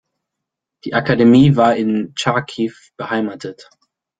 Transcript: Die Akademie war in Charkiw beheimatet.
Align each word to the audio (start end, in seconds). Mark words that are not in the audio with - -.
Die 0.83 0.95
Akademie 0.95 1.55
war 1.57 1.75
in 1.75 2.13
Charkiw 2.15 2.73
beheimatet. 2.97 3.69